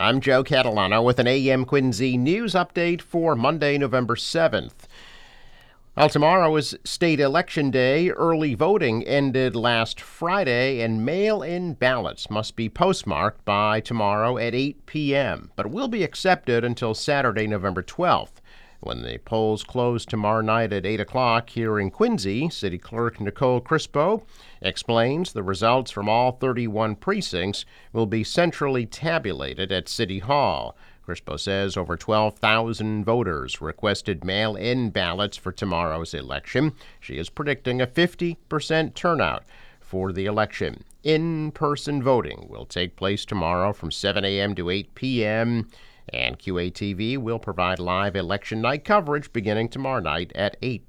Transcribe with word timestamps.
I'm 0.00 0.20
Joe 0.20 0.42
Catalano 0.42 1.04
with 1.04 1.20
an 1.20 1.28
AM 1.28 1.64
Quincy 1.64 2.18
news 2.18 2.54
update 2.54 3.00
for 3.00 3.36
Monday, 3.36 3.78
November 3.78 4.16
7th. 4.16 4.88
Well, 5.96 6.08
tomorrow 6.08 6.56
is 6.56 6.76
state 6.82 7.20
election 7.20 7.70
day. 7.70 8.10
Early 8.10 8.54
voting 8.54 9.04
ended 9.04 9.54
last 9.54 10.00
Friday, 10.00 10.80
and 10.80 11.04
mail 11.04 11.44
in 11.44 11.74
ballots 11.74 12.28
must 12.28 12.56
be 12.56 12.68
postmarked 12.68 13.44
by 13.44 13.78
tomorrow 13.78 14.36
at 14.36 14.52
8 14.52 14.84
p.m., 14.86 15.52
but 15.54 15.70
will 15.70 15.86
be 15.86 16.02
accepted 16.02 16.64
until 16.64 16.94
Saturday, 16.94 17.46
November 17.46 17.84
12th. 17.84 18.40
When 18.84 19.00
the 19.00 19.16
polls 19.16 19.64
close 19.64 20.04
tomorrow 20.04 20.42
night 20.42 20.70
at 20.70 20.84
8 20.84 21.00
o'clock 21.00 21.48
here 21.48 21.80
in 21.80 21.90
Quincy, 21.90 22.50
City 22.50 22.76
Clerk 22.76 23.18
Nicole 23.18 23.62
Crispo 23.62 24.24
explains 24.60 25.32
the 25.32 25.42
results 25.42 25.90
from 25.90 26.06
all 26.06 26.32
31 26.32 26.96
precincts 26.96 27.64
will 27.94 28.04
be 28.04 28.22
centrally 28.22 28.84
tabulated 28.84 29.72
at 29.72 29.88
City 29.88 30.18
Hall. 30.18 30.76
Crispo 31.08 31.40
says 31.40 31.78
over 31.78 31.96
12,000 31.96 33.06
voters 33.06 33.62
requested 33.62 34.22
mail 34.22 34.54
in 34.54 34.90
ballots 34.90 35.38
for 35.38 35.50
tomorrow's 35.50 36.12
election. 36.12 36.74
She 37.00 37.16
is 37.16 37.30
predicting 37.30 37.80
a 37.80 37.86
50% 37.86 38.92
turnout 38.92 39.44
for 39.80 40.12
the 40.12 40.26
election. 40.26 40.84
In 41.02 41.52
person 41.52 42.02
voting 42.02 42.48
will 42.50 42.66
take 42.66 42.96
place 42.96 43.24
tomorrow 43.24 43.72
from 43.72 43.90
7 43.90 44.26
a.m. 44.26 44.54
to 44.56 44.68
8 44.68 44.94
p.m. 44.94 45.70
And 46.12 46.38
QATV 46.38 47.18
will 47.18 47.38
provide 47.38 47.78
live 47.78 48.16
election 48.16 48.60
night 48.60 48.84
coverage 48.84 49.32
beginning 49.32 49.68
tomorrow 49.68 50.00
night 50.00 50.32
at 50.34 50.56
8. 50.62 50.86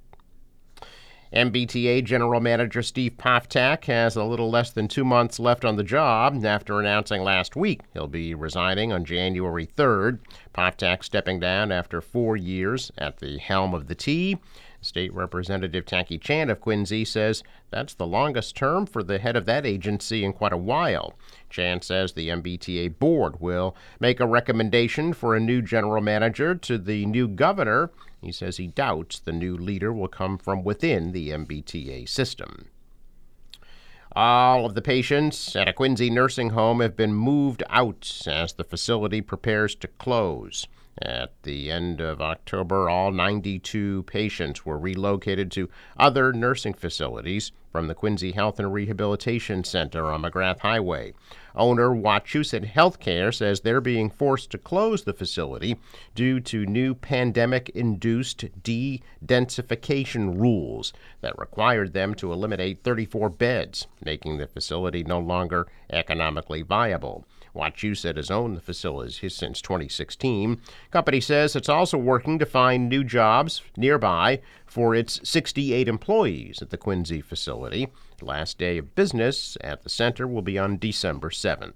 MBTA 1.33 2.03
General 2.05 2.39
Manager 2.39 2.81
Steve 2.81 3.17
Poftak 3.17 3.83
has 3.85 4.15
a 4.15 4.23
little 4.23 4.49
less 4.49 4.71
than 4.71 4.87
two 4.87 5.03
months 5.03 5.37
left 5.37 5.65
on 5.65 5.75
the 5.75 5.83
job 5.83 6.45
after 6.45 6.79
announcing 6.79 7.23
last 7.23 7.57
week 7.57 7.81
he'll 7.93 8.07
be 8.07 8.33
resigning 8.33 8.93
on 8.93 9.03
January 9.03 9.65
3rd. 9.65 10.19
Poftak 10.53 11.03
stepping 11.03 11.41
down 11.41 11.73
after 11.73 11.99
four 11.99 12.37
years 12.37 12.89
at 12.97 13.17
the 13.17 13.37
helm 13.37 13.73
of 13.73 13.87
the 13.87 13.95
T. 13.95 14.37
State 14.85 15.13
Representative 15.13 15.85
Tackey 15.85 16.17
Chan 16.17 16.49
of 16.49 16.61
Quincy 16.61 17.03
says 17.03 17.43
that's 17.71 17.93
the 17.93 18.07
longest 18.07 18.55
term 18.55 18.85
for 18.85 19.03
the 19.03 19.17
head 19.17 19.35
of 19.35 19.45
that 19.45 19.65
agency 19.65 20.23
in 20.23 20.31
quite 20.31 20.53
a 20.53 20.57
while. 20.57 21.15
Chan 21.49 21.81
says 21.81 22.13
the 22.13 22.29
MBTA 22.29 22.99
board 22.99 23.41
will 23.41 23.75
make 23.99 24.19
a 24.19 24.27
recommendation 24.27 25.11
for 25.11 25.35
a 25.35 25.39
new 25.39 25.61
general 25.61 26.01
manager 26.01 26.55
to 26.55 26.77
the 26.77 27.05
new 27.05 27.27
governor. 27.27 27.91
He 28.21 28.31
says 28.31 28.57
he 28.57 28.67
doubts 28.67 29.19
the 29.19 29.33
new 29.33 29.57
leader 29.57 29.91
will 29.91 30.07
come 30.07 30.37
from 30.37 30.63
within 30.63 31.11
the 31.11 31.29
MBTA 31.29 32.07
system. 32.07 32.69
All 34.15 34.65
of 34.65 34.75
the 34.75 34.81
patients 34.81 35.55
at 35.57 35.67
a 35.67 35.73
Quincy 35.73 36.09
nursing 36.09 36.51
home 36.51 36.79
have 36.79 36.95
been 36.95 37.13
moved 37.13 37.63
out 37.69 38.21
as 38.25 38.53
the 38.53 38.63
facility 38.63 39.19
prepares 39.19 39.75
to 39.75 39.89
close. 39.89 40.67
At 41.01 41.33
the 41.43 41.69
end 41.71 41.99
of 41.99 42.21
October, 42.21 42.89
all 42.89 43.11
92 43.11 44.03
patients 44.03 44.65
were 44.65 44.77
relocated 44.77 45.51
to 45.51 45.69
other 45.97 46.31
nursing 46.31 46.73
facilities 46.73 47.51
from 47.69 47.87
the 47.87 47.93
Quincy 47.93 48.31
Health 48.31 48.59
and 48.59 48.71
Rehabilitation 48.71 49.65
Center 49.65 50.05
on 50.05 50.21
McGrath 50.21 50.59
Highway. 50.59 51.13
Owner 51.53 51.89
Wachusett 51.89 52.71
Healthcare 52.71 53.33
says 53.33 53.59
they're 53.59 53.81
being 53.81 54.09
forced 54.09 54.51
to 54.51 54.57
close 54.57 55.03
the 55.03 55.13
facility 55.13 55.75
due 56.15 56.39
to 56.39 56.65
new 56.65 56.95
pandemic 56.95 57.67
induced 57.71 58.45
de 58.63 59.01
densification 59.25 60.39
rules 60.39 60.93
that 61.19 61.37
required 61.37 61.91
them 61.91 62.15
to 62.15 62.31
eliminate 62.31 62.83
34 62.83 63.29
beds, 63.31 63.87
making 64.01 64.37
the 64.37 64.47
facility 64.47 65.03
no 65.03 65.19
longer 65.19 65.67
economically 65.89 66.61
viable. 66.61 67.25
Wachusett 67.55 68.17
has 68.17 68.29
owned 68.29 68.57
the 68.57 68.61
facility 68.61 69.29
since 69.29 69.61
2016. 69.61 70.59
Company 70.91 71.21
says 71.21 71.55
it's 71.55 71.69
also 71.69 71.97
working 71.97 72.37
to 72.39 72.45
find 72.45 72.89
new 72.89 73.03
jobs 73.03 73.61
nearby 73.77 74.41
for 74.65 74.93
its 74.93 75.19
68 75.23 75.87
employees 75.87 76.61
at 76.61 76.69
the 76.69 76.77
Quincy 76.77 77.21
facility. 77.21 77.87
The 78.17 78.25
last 78.25 78.57
day 78.57 78.77
of 78.77 78.95
business 78.95 79.57
at 79.61 79.83
the 79.83 79.89
center 79.89 80.27
will 80.27 80.41
be 80.41 80.59
on 80.59 80.77
December 80.77 81.29
7th. 81.29 81.73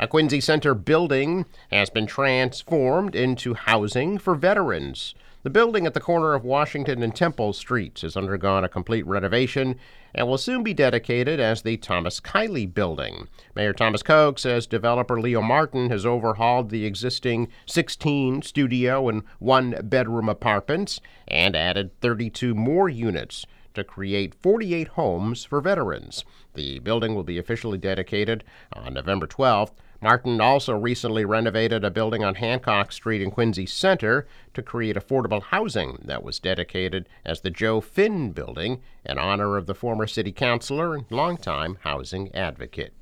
A 0.00 0.08
Quincy 0.08 0.40
Center 0.40 0.74
building 0.74 1.44
has 1.70 1.90
been 1.90 2.06
transformed 2.06 3.14
into 3.14 3.52
housing 3.52 4.16
for 4.16 4.34
veterans. 4.34 5.14
The 5.42 5.48
building 5.48 5.86
at 5.86 5.94
the 5.94 6.00
corner 6.00 6.34
of 6.34 6.44
Washington 6.44 7.02
and 7.02 7.16
Temple 7.16 7.54
Streets 7.54 8.02
has 8.02 8.14
undergone 8.14 8.62
a 8.62 8.68
complete 8.68 9.06
renovation 9.06 9.76
and 10.14 10.28
will 10.28 10.36
soon 10.36 10.62
be 10.62 10.74
dedicated 10.74 11.40
as 11.40 11.62
the 11.62 11.78
Thomas 11.78 12.20
Kiley 12.20 12.66
Building. 12.66 13.26
Mayor 13.56 13.72
Thomas 13.72 14.02
Koch 14.02 14.38
says 14.38 14.66
developer 14.66 15.18
Leo 15.18 15.40
Martin 15.40 15.88
has 15.88 16.04
overhauled 16.04 16.68
the 16.68 16.84
existing 16.84 17.48
16 17.64 18.42
studio 18.42 19.08
and 19.08 19.22
one 19.38 19.76
bedroom 19.84 20.28
apartments 20.28 21.00
and 21.26 21.56
added 21.56 21.98
32 22.02 22.54
more 22.54 22.90
units 22.90 23.46
to 23.72 23.82
create 23.82 24.34
48 24.34 24.88
homes 24.88 25.44
for 25.44 25.62
veterans. 25.62 26.22
The 26.52 26.80
building 26.80 27.14
will 27.14 27.24
be 27.24 27.38
officially 27.38 27.78
dedicated 27.78 28.44
on 28.74 28.92
November 28.92 29.26
12th 29.26 29.72
Martin 30.02 30.40
also 30.40 30.74
recently 30.74 31.26
renovated 31.26 31.84
a 31.84 31.90
building 31.90 32.24
on 32.24 32.36
Hancock 32.36 32.90
Street 32.90 33.20
in 33.20 33.30
Quincy 33.30 33.66
Center 33.66 34.26
to 34.54 34.62
create 34.62 34.96
affordable 34.96 35.42
housing 35.42 35.98
that 36.04 36.22
was 36.22 36.40
dedicated 36.40 37.06
as 37.24 37.42
the 37.42 37.50
Joe 37.50 37.82
Finn 37.82 38.32
Building 38.32 38.80
in 39.04 39.18
honor 39.18 39.58
of 39.58 39.66
the 39.66 39.74
former 39.74 40.06
city 40.06 40.32
councilor 40.32 40.94
and 40.94 41.04
longtime 41.10 41.76
housing 41.82 42.34
advocate. 42.34 42.94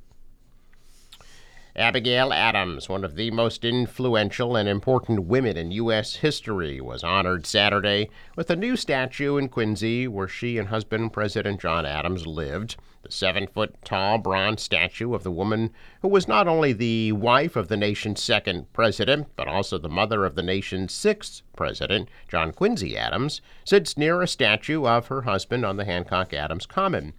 Abigail 1.78 2.32
Adams, 2.32 2.88
one 2.88 3.04
of 3.04 3.14
the 3.14 3.30
most 3.30 3.64
influential 3.64 4.56
and 4.56 4.68
important 4.68 5.26
women 5.26 5.56
in 5.56 5.70
U.S. 5.70 6.16
history, 6.16 6.80
was 6.80 7.04
honored 7.04 7.46
Saturday 7.46 8.10
with 8.34 8.50
a 8.50 8.56
new 8.56 8.74
statue 8.74 9.36
in 9.36 9.48
Quincy 9.48 10.08
where 10.08 10.26
she 10.26 10.58
and 10.58 10.70
husband 10.70 11.12
President 11.12 11.60
John 11.60 11.86
Adams 11.86 12.26
lived. 12.26 12.74
The 13.02 13.12
seven 13.12 13.46
foot 13.46 13.76
tall 13.84 14.18
bronze 14.18 14.60
statue 14.60 15.14
of 15.14 15.22
the 15.22 15.30
woman 15.30 15.70
who 16.02 16.08
was 16.08 16.26
not 16.26 16.48
only 16.48 16.72
the 16.72 17.12
wife 17.12 17.54
of 17.54 17.68
the 17.68 17.76
nation's 17.76 18.20
second 18.20 18.72
president, 18.72 19.28
but 19.36 19.46
also 19.46 19.78
the 19.78 19.88
mother 19.88 20.24
of 20.24 20.34
the 20.34 20.42
nation's 20.42 20.92
sixth 20.92 21.42
president, 21.54 22.08
John 22.26 22.52
Quincy 22.52 22.96
Adams, 22.96 23.40
sits 23.64 23.96
near 23.96 24.20
a 24.20 24.26
statue 24.26 24.84
of 24.84 25.06
her 25.06 25.22
husband 25.22 25.64
on 25.64 25.76
the 25.76 25.84
Hancock 25.84 26.34
Adams 26.34 26.66
Common. 26.66 27.12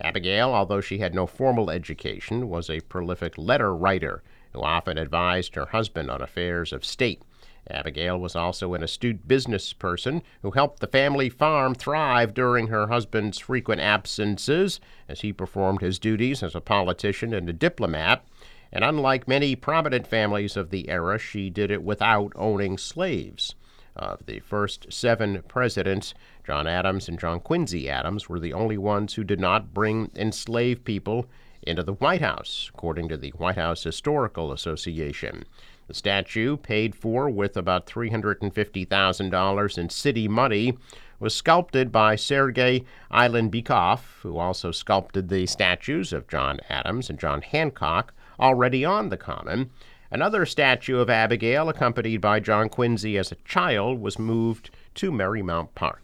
Abigail, 0.00 0.52
although 0.52 0.80
she 0.80 0.98
had 0.98 1.14
no 1.14 1.26
formal 1.26 1.70
education, 1.70 2.48
was 2.48 2.68
a 2.68 2.80
prolific 2.80 3.38
letter 3.38 3.74
writer 3.74 4.22
who 4.52 4.60
often 4.60 4.98
advised 4.98 5.54
her 5.54 5.66
husband 5.66 6.10
on 6.10 6.20
affairs 6.20 6.72
of 6.72 6.84
state. 6.84 7.22
Abigail 7.70 8.18
was 8.18 8.36
also 8.36 8.74
an 8.74 8.82
astute 8.82 9.26
business 9.26 9.72
person 9.72 10.22
who 10.42 10.50
helped 10.50 10.80
the 10.80 10.86
family 10.86 11.30
farm 11.30 11.74
thrive 11.74 12.34
during 12.34 12.66
her 12.66 12.88
husband's 12.88 13.38
frequent 13.38 13.80
absences 13.80 14.80
as 15.08 15.22
he 15.22 15.32
performed 15.32 15.80
his 15.80 15.98
duties 15.98 16.42
as 16.42 16.54
a 16.54 16.60
politician 16.60 17.32
and 17.32 17.48
a 17.48 17.54
diplomat. 17.54 18.24
And 18.70 18.84
unlike 18.84 19.28
many 19.28 19.56
prominent 19.56 20.06
families 20.06 20.56
of 20.56 20.70
the 20.70 20.88
era, 20.88 21.18
she 21.18 21.48
did 21.48 21.70
it 21.70 21.82
without 21.82 22.32
owning 22.34 22.76
slaves. 22.76 23.54
Of 23.96 24.26
the 24.26 24.40
first 24.40 24.92
seven 24.92 25.42
presidents, 25.46 26.14
John 26.44 26.66
Adams 26.66 27.08
and 27.08 27.18
John 27.18 27.40
Quincy 27.40 27.88
Adams 27.88 28.28
were 28.28 28.38
the 28.38 28.52
only 28.52 28.76
ones 28.76 29.14
who 29.14 29.24
did 29.24 29.40
not 29.40 29.72
bring 29.72 30.10
enslaved 30.14 30.84
people 30.84 31.26
into 31.62 31.82
the 31.82 31.94
White 31.94 32.20
House, 32.20 32.70
according 32.72 33.08
to 33.08 33.16
the 33.16 33.30
White 33.30 33.56
House 33.56 33.82
Historical 33.82 34.52
Association. 34.52 35.44
The 35.86 35.94
statue, 35.94 36.58
paid 36.58 36.94
for 36.94 37.30
with 37.30 37.56
about 37.56 37.86
$350,000 37.86 39.78
in 39.78 39.88
city 39.88 40.28
money, 40.28 40.76
was 41.18 41.34
sculpted 41.34 41.90
by 41.90 42.16
Sergei 42.16 42.84
Eylanbekov, 43.10 44.00
who 44.20 44.36
also 44.36 44.70
sculpted 44.70 45.30
the 45.30 45.46
statues 45.46 46.12
of 46.12 46.28
John 46.28 46.60
Adams 46.68 47.08
and 47.08 47.18
John 47.18 47.40
Hancock 47.40 48.12
already 48.38 48.84
on 48.84 49.08
the 49.08 49.16
Common. 49.16 49.70
Another 50.10 50.44
statue 50.44 50.98
of 50.98 51.08
Abigail, 51.08 51.68
accompanied 51.68 52.20
by 52.20 52.40
John 52.40 52.68
Quincy 52.68 53.16
as 53.16 53.32
a 53.32 53.36
child, 53.36 54.00
was 54.00 54.18
moved 54.18 54.70
to 54.96 55.10
Merrymount 55.10 55.74
Park. 55.74 56.03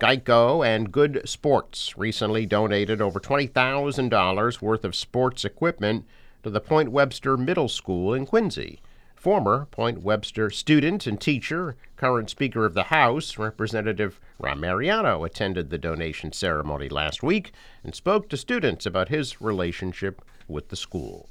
Geico 0.00 0.66
and 0.66 0.90
Good 0.90 1.22
Sports 1.24 1.96
recently 1.96 2.46
donated 2.46 3.00
over 3.00 3.20
$20,000 3.20 4.60
worth 4.60 4.84
of 4.84 4.96
sports 4.96 5.44
equipment 5.44 6.04
to 6.42 6.50
the 6.50 6.60
Point 6.60 6.90
Webster 6.90 7.36
Middle 7.36 7.68
School 7.68 8.12
in 8.12 8.26
Quincy. 8.26 8.80
Former 9.14 9.66
Point 9.70 10.02
Webster 10.02 10.50
student 10.50 11.06
and 11.06 11.20
teacher, 11.20 11.76
current 11.96 12.28
Speaker 12.28 12.66
of 12.66 12.74
the 12.74 12.84
House, 12.84 13.38
Representative 13.38 14.20
Ron 14.38 14.60
Mariano, 14.60 15.22
attended 15.22 15.70
the 15.70 15.78
donation 15.78 16.32
ceremony 16.32 16.88
last 16.88 17.22
week 17.22 17.52
and 17.84 17.94
spoke 17.94 18.28
to 18.28 18.36
students 18.36 18.84
about 18.84 19.08
his 19.08 19.40
relationship 19.40 20.20
with 20.48 20.70
the 20.70 20.76
school. 20.76 21.30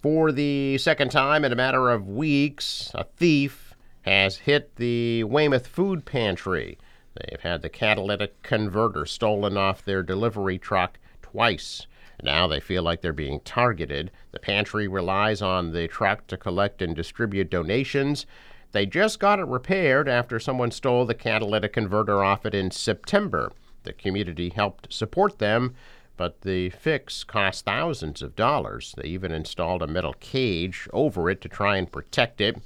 For 0.00 0.32
the 0.32 0.78
second 0.78 1.10
time 1.10 1.44
in 1.44 1.52
a 1.52 1.56
matter 1.56 1.90
of 1.90 2.08
weeks, 2.08 2.90
a 2.94 3.04
thief 3.04 3.67
has 4.08 4.38
hit 4.38 4.74
the 4.76 5.22
Weymouth 5.24 5.66
Food 5.66 6.06
Pantry. 6.06 6.78
They've 7.14 7.40
had 7.40 7.60
the 7.60 7.68
catalytic 7.68 8.42
converter 8.42 9.04
stolen 9.04 9.58
off 9.58 9.84
their 9.84 10.02
delivery 10.02 10.56
truck 10.56 10.98
twice. 11.20 11.86
Now 12.22 12.46
they 12.46 12.58
feel 12.58 12.82
like 12.82 13.02
they're 13.02 13.12
being 13.12 13.40
targeted. 13.40 14.10
The 14.32 14.38
pantry 14.38 14.88
relies 14.88 15.42
on 15.42 15.72
the 15.72 15.88
truck 15.88 16.26
to 16.28 16.38
collect 16.38 16.80
and 16.80 16.96
distribute 16.96 17.50
donations. 17.50 18.24
They 18.72 18.86
just 18.86 19.20
got 19.20 19.40
it 19.40 19.46
repaired 19.46 20.08
after 20.08 20.40
someone 20.40 20.70
stole 20.70 21.04
the 21.04 21.14
catalytic 21.14 21.74
converter 21.74 22.24
off 22.24 22.46
it 22.46 22.54
in 22.54 22.70
September. 22.70 23.52
The 23.82 23.92
community 23.92 24.48
helped 24.48 24.90
support 24.90 25.38
them, 25.38 25.74
but 26.16 26.40
the 26.40 26.70
fix 26.70 27.24
cost 27.24 27.66
thousands 27.66 28.22
of 28.22 28.34
dollars. 28.34 28.94
They 28.96 29.08
even 29.08 29.32
installed 29.32 29.82
a 29.82 29.86
metal 29.86 30.14
cage 30.18 30.88
over 30.94 31.28
it 31.28 31.42
to 31.42 31.48
try 31.50 31.76
and 31.76 31.92
protect 31.92 32.40
it. 32.40 32.56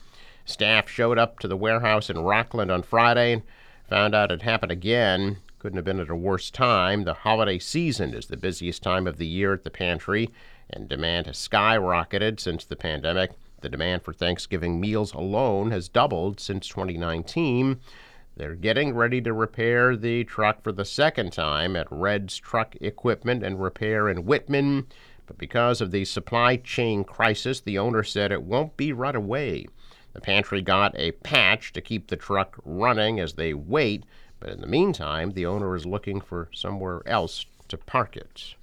Staff 0.44 0.88
showed 0.88 1.18
up 1.18 1.38
to 1.38 1.48
the 1.48 1.56
warehouse 1.56 2.10
in 2.10 2.18
Rockland 2.18 2.70
on 2.70 2.82
Friday 2.82 3.32
and 3.34 3.42
found 3.88 4.14
out 4.14 4.32
it 4.32 4.42
happened 4.42 4.72
again. 4.72 5.38
Couldn't 5.58 5.76
have 5.76 5.84
been 5.84 6.00
at 6.00 6.10
a 6.10 6.16
worse 6.16 6.50
time. 6.50 7.04
The 7.04 7.14
holiday 7.14 7.58
season 7.58 8.14
is 8.14 8.26
the 8.26 8.36
busiest 8.36 8.82
time 8.82 9.06
of 9.06 9.18
the 9.18 9.26
year 9.26 9.52
at 9.52 9.62
the 9.62 9.70
pantry, 9.70 10.30
and 10.68 10.88
demand 10.88 11.26
has 11.26 11.36
skyrocketed 11.36 12.40
since 12.40 12.64
the 12.64 12.74
pandemic. 12.74 13.30
The 13.60 13.68
demand 13.68 14.02
for 14.02 14.12
Thanksgiving 14.12 14.80
meals 14.80 15.14
alone 15.14 15.70
has 15.70 15.88
doubled 15.88 16.40
since 16.40 16.66
2019. 16.66 17.78
They're 18.36 18.56
getting 18.56 18.94
ready 18.94 19.20
to 19.20 19.32
repair 19.32 19.94
the 19.94 20.24
truck 20.24 20.62
for 20.62 20.72
the 20.72 20.84
second 20.84 21.32
time 21.32 21.76
at 21.76 21.86
Red's 21.90 22.38
Truck 22.38 22.74
Equipment 22.80 23.44
and 23.44 23.62
Repair 23.62 24.08
in 24.08 24.24
Whitman. 24.24 24.88
But 25.26 25.38
because 25.38 25.80
of 25.80 25.92
the 25.92 26.04
supply 26.04 26.56
chain 26.56 27.04
crisis, 27.04 27.60
the 27.60 27.78
owner 27.78 28.02
said 28.02 28.32
it 28.32 28.42
won't 28.42 28.76
be 28.76 28.92
right 28.92 29.14
away. 29.14 29.66
The 30.12 30.20
pantry 30.20 30.62
got 30.62 30.98
a 30.98 31.12
patch 31.12 31.72
to 31.72 31.80
keep 31.80 32.08
the 32.08 32.16
truck 32.16 32.58
running 32.64 33.18
as 33.18 33.34
they 33.34 33.54
wait, 33.54 34.04
but 34.40 34.50
in 34.50 34.60
the 34.60 34.66
meantime, 34.66 35.32
the 35.32 35.46
owner 35.46 35.74
is 35.74 35.86
looking 35.86 36.20
for 36.20 36.48
somewhere 36.52 37.02
else 37.06 37.46
to 37.68 37.76
park 37.76 38.16
it. 38.16 38.54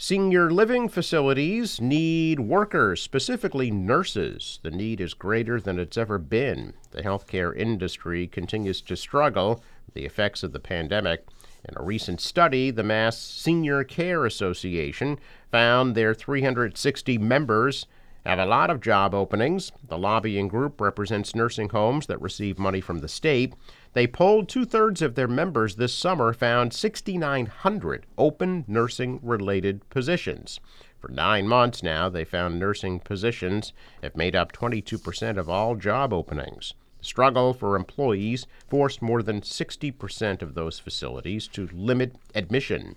Senior 0.00 0.48
living 0.52 0.88
facilities 0.88 1.80
need 1.80 2.38
workers, 2.38 3.02
specifically 3.02 3.68
nurses. 3.70 4.60
The 4.62 4.70
need 4.70 5.00
is 5.00 5.12
greater 5.12 5.60
than 5.60 5.80
it's 5.80 5.96
ever 5.96 6.18
been. 6.18 6.74
The 6.92 7.02
healthcare 7.02 7.56
industry 7.56 8.28
continues 8.28 8.80
to 8.82 8.96
struggle 8.96 9.60
the 9.94 10.04
effects 10.04 10.44
of 10.44 10.52
the 10.52 10.60
pandemic. 10.60 11.26
In 11.68 11.74
a 11.76 11.82
recent 11.82 12.20
study, 12.20 12.70
the 12.70 12.84
Mass 12.84 13.18
Senior 13.18 13.82
Care 13.82 14.24
Association 14.24 15.18
found 15.50 15.96
their 15.96 16.14
360 16.14 17.18
members 17.18 17.86
have 18.28 18.38
a 18.38 18.44
lot 18.44 18.68
of 18.68 18.82
job 18.82 19.14
openings. 19.14 19.72
The 19.88 19.96
lobbying 19.96 20.48
group 20.48 20.82
represents 20.82 21.34
nursing 21.34 21.70
homes 21.70 22.08
that 22.08 22.20
receive 22.20 22.58
money 22.58 22.82
from 22.82 22.98
the 22.98 23.08
state. 23.08 23.54
They 23.94 24.06
polled 24.06 24.50
two 24.50 24.66
thirds 24.66 25.00
of 25.00 25.14
their 25.14 25.26
members 25.26 25.76
this 25.76 25.94
summer, 25.94 26.34
found 26.34 26.74
6,900 26.74 28.04
open 28.18 28.66
nursing 28.68 29.18
related 29.22 29.88
positions. 29.88 30.60
For 31.00 31.08
nine 31.08 31.48
months 31.48 31.82
now, 31.82 32.10
they 32.10 32.26
found 32.26 32.60
nursing 32.60 33.00
positions 33.00 33.72
have 34.02 34.14
made 34.14 34.36
up 34.36 34.52
22% 34.52 35.38
of 35.38 35.48
all 35.48 35.74
job 35.74 36.12
openings. 36.12 36.74
The 36.98 37.04
struggle 37.06 37.54
for 37.54 37.76
employees 37.76 38.46
forced 38.68 39.00
more 39.00 39.22
than 39.22 39.40
60% 39.40 40.42
of 40.42 40.52
those 40.52 40.78
facilities 40.78 41.48
to 41.48 41.70
limit 41.72 42.16
admission. 42.34 42.96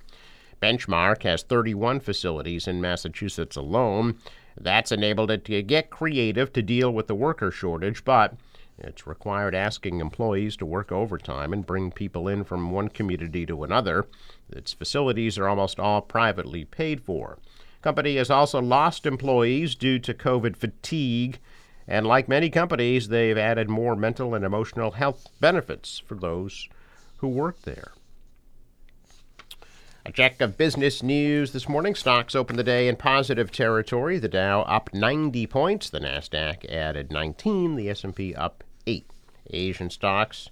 Benchmark 0.62 1.24
has 1.24 1.44
31 1.44 2.02
facilities 2.02 2.68
in 2.68 2.80
Massachusetts 2.80 3.56
alone. 3.56 4.18
That's 4.60 4.92
enabled 4.92 5.31
it 5.31 5.44
to 5.46 5.62
get 5.63 5.90
creative 5.90 6.54
to 6.54 6.62
deal 6.62 6.92
with 6.94 7.08
the 7.08 7.16
worker 7.16 7.50
shortage, 7.50 8.04
but 8.06 8.36
it's 8.78 9.08
required 9.08 9.56
asking 9.56 10.00
employees 10.00 10.56
to 10.58 10.66
work 10.66 10.92
overtime 10.92 11.54
and 11.54 11.66
bring 11.66 11.92
people 11.92 12.28
in 12.28 12.44
from 12.44 12.72
one 12.72 12.90
community 12.90 13.46
to 13.46 13.63
another. 13.63 14.08
Its 14.50 14.74
facilities 14.74 15.38
are 15.38 15.48
almost 15.48 15.80
all 15.80 16.02
privately 16.02 16.66
paid 16.66 17.02
for. 17.02 17.40
Company 17.81 18.18
has 18.18 18.30
also 18.30 18.62
lost 18.62 19.06
employees 19.06 19.74
due 19.74 19.98
to 20.00 20.13
COVID 20.13 20.56
fatigue, 20.56 21.40
and 21.88 22.06
like 22.06 22.30
many 22.30 22.50
companies, 22.50 23.08
they've 23.08 23.38
added 23.38 23.69
more 23.69 23.96
mental 23.96 24.36
and 24.36 24.46
emotional 24.46 24.92
health 24.92 25.28
benefits 25.40 26.00
for 26.06 26.16
those 26.16 26.69
who 27.18 27.28
work 27.28 27.62
there. 27.63 27.92
A 30.03 30.12
check 30.12 30.42
of 30.42 30.57
business 30.57 31.03
news 31.03 31.51
this 31.51 31.69
morning. 31.69 31.94
Stocks 31.94 32.33
opened 32.33 32.57
the 32.57 32.63
day 32.63 32.88
in 32.88 32.95
positive 32.95 33.51
territory. 33.51 34.18
The 34.18 34.27
Dow 34.27 34.62
up 34.63 34.92
90 34.95 35.45
points. 35.45 35.92
The 35.92 36.00
Nasdaq 36.00 36.68
added 36.71 37.12
19. 37.12 37.75
The 37.75 37.88
S&P 37.88 38.33
up 38.33 38.63
8. 38.88 39.06
Asian 39.51 39.92
stocks 39.92 40.50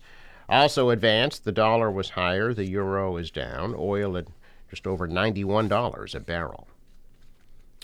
also 0.48 0.92
advanced. 0.92 1.46
The 1.46 1.52
dollar 1.52 1.90
was 1.90 2.12
higher. 2.12 2.54
The 2.54 2.70
euro 2.70 3.18
is 3.18 3.32
down. 3.32 3.74
Oil 3.76 4.16
at 4.18 4.28
just 4.70 4.86
over 4.86 5.08
$91 5.08 6.14
a 6.14 6.20
barrel. 6.20 6.68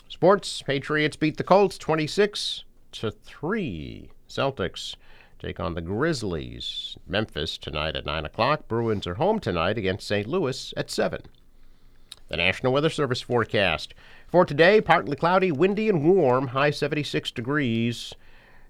Sports: 0.07 0.61
Patriots 0.61 1.17
beat 1.17 1.37
the 1.37 1.43
Colts 1.43 1.79
26 1.79 2.63
to 2.91 3.09
3. 3.09 4.11
Celtics 4.29 4.95
take 5.39 5.59
on 5.59 5.73
the 5.73 5.81
Grizzlies. 5.81 6.95
Memphis 7.07 7.57
tonight 7.57 7.95
at 7.95 8.05
9 8.05 8.23
o'clock. 8.23 8.67
Bruins 8.67 9.07
are 9.07 9.15
home 9.15 9.39
tonight 9.39 9.79
against 9.79 10.07
St. 10.07 10.27
Louis 10.27 10.71
at 10.77 10.91
7. 10.91 11.23
The 12.27 12.37
National 12.37 12.73
Weather 12.73 12.89
Service 12.89 13.21
forecast. 13.21 13.93
For 14.27 14.45
today, 14.45 14.81
partly 14.81 15.15
cloudy, 15.15 15.51
windy, 15.51 15.89
and 15.89 16.03
warm, 16.03 16.47
high 16.47 16.71
76 16.71 17.29
degrees. 17.31 18.15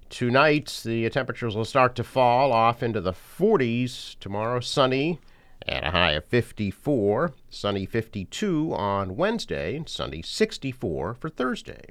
Tonight, 0.10 0.81
the 0.84 1.10
temperatures 1.10 1.56
will 1.56 1.63
start 1.63 1.96
to 1.96 2.04
fall 2.04 2.52
off 2.52 2.84
into 2.84 3.00
the 3.00 3.13
40s. 3.13 4.19
Tomorrow, 4.19 4.60
sunny 4.60 5.19
at 5.66 5.86
a 5.86 5.92
high 5.92 6.12
of 6.12 6.25
54. 6.25 7.31
Sunny 7.50 7.86
52 7.86 8.74
on 8.74 9.16
Wednesday, 9.16 9.78
and 9.78 9.88
sunny 9.88 10.22
64 10.22 11.13
for 11.13 11.30
Thursday. 11.30 11.86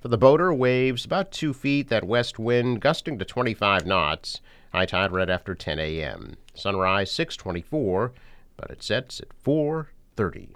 For 0.00 0.08
the 0.08 0.18
boater, 0.18 0.52
waves 0.52 1.04
about 1.04 1.30
2 1.30 1.54
feet, 1.54 1.88
that 1.88 2.04
west 2.04 2.40
wind 2.40 2.80
gusting 2.80 3.18
to 3.20 3.24
25 3.24 3.86
knots. 3.86 4.40
High 4.72 4.86
tide 4.86 5.12
right 5.12 5.30
after 5.30 5.54
10 5.54 5.78
a.m. 5.78 6.34
Sunrise 6.54 7.12
624, 7.12 8.12
but 8.56 8.70
it 8.70 8.82
sets 8.82 9.20
at 9.20 9.32
4 9.32 9.90
30. 10.16 10.54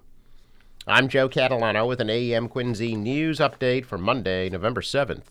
I'm 0.86 1.08
Joe 1.08 1.28
Catalano 1.28 1.86
with 1.88 2.00
an 2.00 2.08
AM 2.08 2.48
Quincy 2.48 2.94
news 2.94 3.38
update 3.40 3.84
for 3.84 3.98
Monday, 3.98 4.48
November 4.48 4.80
7th. 4.80 5.24